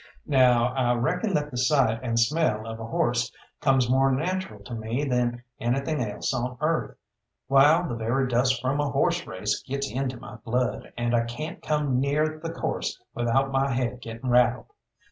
[0.25, 4.73] Now I reckon that the sight and smell of a horse comes more natural to
[4.73, 6.97] me than anything else on earth,
[7.45, 11.61] while the very dust from a horse race gets into my blood, and I can't
[11.61, 14.71] come near the course without my head getting rattled.